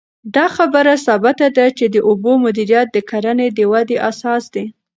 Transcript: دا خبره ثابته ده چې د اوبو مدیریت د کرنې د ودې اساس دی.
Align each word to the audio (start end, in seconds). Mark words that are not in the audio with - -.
دا 0.35 0.45
خبره 0.55 0.93
ثابته 1.05 1.47
ده 1.57 1.65
چې 1.77 1.85
د 1.93 1.95
اوبو 2.07 2.31
مدیریت 2.45 2.87
د 2.93 2.97
کرنې 3.09 3.47
د 3.57 3.59
ودې 3.71 3.97
اساس 4.09 4.43
دی. 4.53 4.65